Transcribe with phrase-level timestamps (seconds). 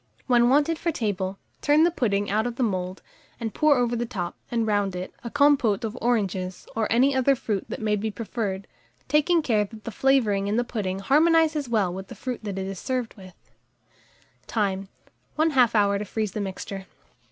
[0.25, 3.03] When wanted for table, turn the pudding out of the mould,
[3.39, 7.35] and pour over the top, and round it, a compôte of oranges, or any other
[7.35, 8.65] fruit that may be preferred,
[9.07, 12.79] taking care that the flavouring in the pudding harmonizes well with the fruit that is
[12.79, 14.47] served with it.
[14.47, 14.87] Time.
[15.37, 16.87] 1/2 hour to freeze the mixture.